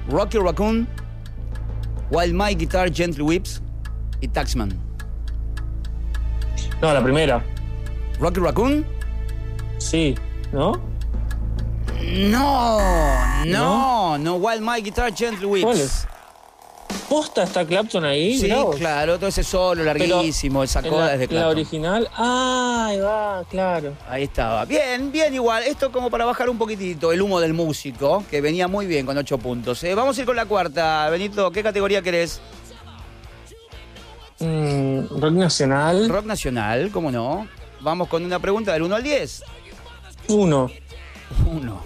[0.08, 0.88] Rocky Raccoon,
[2.10, 3.60] While My Guitar Gently Whips
[4.22, 4.72] y Taxman.
[6.80, 7.44] No, la primera.
[8.18, 8.86] Rocky Raccoon?
[9.76, 10.14] Sí.
[10.50, 10.80] ¿No?
[12.12, 15.64] No, no, no, While My Guitar Gently Whips.
[15.64, 16.06] ¿Cuál es?
[17.08, 18.36] ¿Posta está Clapton ahí?
[18.36, 21.50] Sí, Mirá claro, todo ese solo larguísimo, coda la, desde la Clapton.
[21.50, 22.08] original.
[22.14, 23.94] Ah, ahí va, claro.
[24.08, 24.64] Ahí estaba.
[24.64, 25.62] Bien, bien igual.
[25.62, 29.16] Esto como para bajar un poquitito el humo del músico, que venía muy bien con
[29.16, 29.82] ocho puntos.
[29.84, 31.08] Eh, vamos a ir con la cuarta.
[31.10, 32.40] Benito, ¿qué categoría querés?
[34.40, 36.08] Mm, rock nacional.
[36.08, 37.48] Rock nacional, ¿cómo no?
[37.80, 39.42] Vamos con una pregunta del 1 al 10.
[40.28, 40.70] Uno.
[41.46, 41.82] Uno.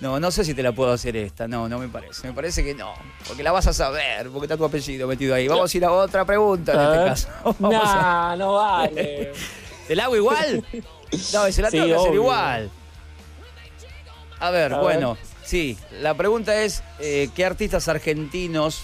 [0.00, 1.46] No, no sé si te la puedo hacer esta.
[1.46, 2.26] No, no me parece.
[2.26, 2.94] Me parece que no.
[3.28, 5.46] Porque la vas a saber, porque está tu apellido metido ahí.
[5.46, 7.08] Vamos a ir a otra pregunta en A este ver.
[7.08, 7.28] caso.
[7.58, 9.32] Vamos a- Nah, no vale.
[9.88, 10.64] ¿Te la hago igual?
[11.32, 12.70] No, se la Sí, tengo que hacer igual.
[14.38, 15.76] A ver, A bueno, sí.
[16.00, 18.82] La pregunta es: eh, ¿qué artistas argentinos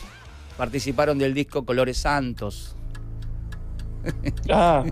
[0.56, 2.74] participaron del disco Colores Santos?
[4.50, 4.82] Ah.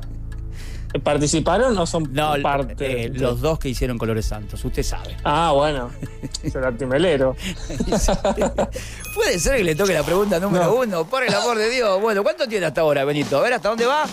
[1.03, 3.05] ¿Participaron o son No, parte?
[3.07, 5.17] eh, los dos que hicieron Colores Santos, usted sabe.
[5.25, 5.91] Ah, bueno.
[6.53, 7.35] Será timelero.
[9.15, 10.75] Puede ser que le toque la pregunta número No.
[10.75, 12.01] uno, por el amor de Dios.
[12.01, 13.39] Bueno, ¿cuánto tiene hasta ahora, Benito?
[13.39, 14.05] A ver, ¿hasta dónde va?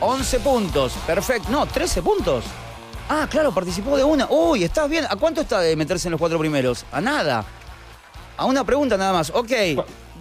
[0.00, 0.92] 11 puntos.
[1.06, 1.48] Perfecto.
[1.50, 2.44] No, 13 puntos.
[3.08, 4.28] Ah, claro, participó de una.
[4.30, 5.04] Uy, estás bien.
[5.08, 6.84] ¿A cuánto está de meterse en los cuatro primeros?
[6.92, 7.44] A nada.
[8.36, 9.30] A una pregunta nada más.
[9.34, 9.50] Ok.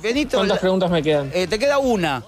[0.02, 1.30] Benito, ¿Cuántas la- preguntas me quedan?
[1.34, 2.24] eh, te queda una.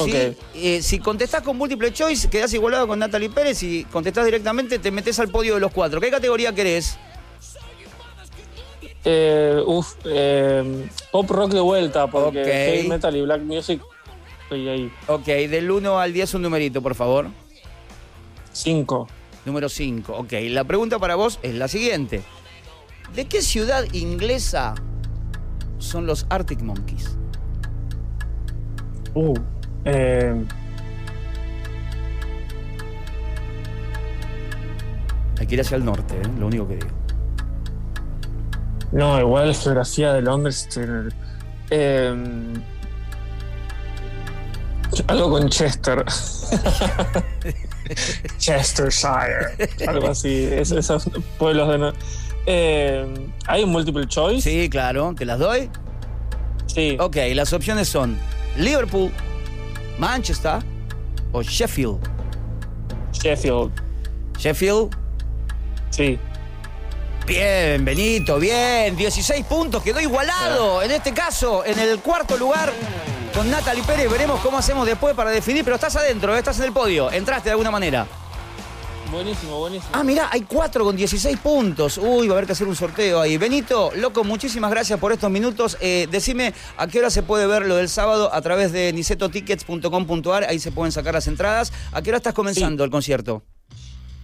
[0.00, 3.58] Eh, si contestás con múltiple choice, quedás igualado con Natalie Pérez.
[3.58, 6.00] Si contestás directamente, te metes al podio de los cuatro.
[6.00, 6.98] ¿Qué categoría querés?
[9.04, 12.46] Eh, uf, eh, pop rock de vuelta, porque Ok.
[12.46, 13.80] heavy metal y black music
[14.42, 14.92] estoy ahí.
[15.06, 17.28] Ok, del 1 al 10 un numerito, por favor.
[18.52, 19.06] Cinco.
[19.44, 20.12] Número 5.
[20.12, 22.22] Ok, la pregunta para vos es la siguiente.
[23.14, 24.74] ¿De qué ciudad inglesa
[25.78, 27.16] son los Arctic Monkeys?
[29.14, 29.34] Uh,
[29.86, 30.34] eh,
[35.38, 36.22] Hay que ir hacia el norte, ¿eh?
[36.38, 36.88] lo único que digo.
[38.92, 40.66] no, igual la geografía de Londres.
[41.70, 42.14] eh,
[45.08, 46.04] algo con Chester.
[48.38, 49.68] Chestershire.
[49.86, 50.48] Algo así.
[50.50, 51.78] Es- esos pueblos de.
[51.78, 51.92] no-
[52.46, 53.06] Eh,
[53.46, 54.48] ¿Hay un multiple choice?
[54.48, 55.68] Sí, claro, ¿te las doy?
[56.66, 56.96] Sí.
[57.00, 58.16] Ok, las opciones son
[58.56, 59.10] Liverpool,
[59.98, 60.58] Manchester
[61.32, 61.98] o Sheffield.
[63.12, 63.72] Sheffield.
[64.38, 64.94] Sheffield,
[65.90, 66.18] Sí.
[67.26, 68.94] bien, Benito, bien.
[68.96, 70.82] 16 puntos, quedó igualado.
[70.82, 72.72] En este caso, en el cuarto lugar
[73.34, 74.10] con Natalie Pérez.
[74.10, 76.38] Veremos cómo hacemos después para definir, pero estás adentro, ¿eh?
[76.38, 77.10] estás en el podio.
[77.10, 78.06] Entraste de alguna manera.
[79.10, 79.90] Buenísimo, buenísimo.
[79.92, 81.96] Ah, mirá, hay cuatro con 16 puntos.
[81.98, 83.36] Uy, va a haber que hacer un sorteo ahí.
[83.38, 85.76] Benito, loco, muchísimas gracias por estos minutos.
[85.80, 90.44] Eh, decime a qué hora se puede ver lo del sábado a través de nisetotickets.com.ar.
[90.44, 91.72] Ahí se pueden sacar las entradas.
[91.92, 93.42] ¿A qué hora estás comenzando el concierto?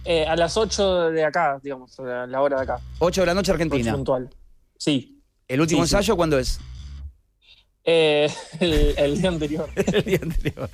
[0.05, 2.79] Eh, a las 8 de acá, digamos, a la hora de acá.
[2.99, 3.93] 8 de la noche Argentina.
[3.93, 4.29] Puntual.
[4.77, 5.21] Sí.
[5.47, 5.95] ¿El último Sí, sí.
[5.95, 6.59] ensayo cuándo es?
[7.85, 8.29] Eh,
[8.59, 9.69] el, el día anterior.
[9.75, 10.69] El día anterior.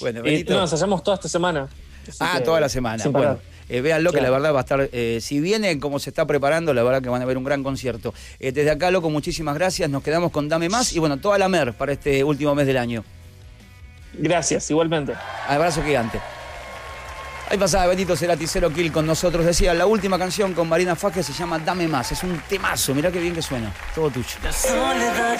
[0.00, 0.52] Bueno, Benito.
[0.54, 1.68] no, ensayamos toda esta semana.
[2.20, 3.02] Ah, que, toda la semana.
[3.02, 3.42] sin Bueno, parar.
[3.68, 6.72] eh, véanlo que la verdad va a estar, eh, si viene como se está preparando,
[6.74, 8.12] la verdad que van a ver un gran concierto.
[8.40, 9.88] Eh, desde acá, loco, muchísimas gracias.
[9.90, 12.76] Nos quedamos con Dame Más y bueno, toda la mer para este último mes del
[12.78, 13.04] año.
[14.14, 15.14] Gracias, igualmente.
[15.48, 16.20] Abrazo gigante.
[17.50, 19.44] Ahí pasaba Benito Cerati, Cero Kill con nosotros.
[19.44, 22.10] Decía, la última canción con Marina Faje se llama Dame Más.
[22.12, 23.70] Es un temazo, mirá qué bien que suena.
[23.94, 24.26] Todo tuyo.
[24.42, 25.32] La soledad